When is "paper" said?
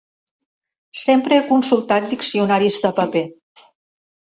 3.03-3.27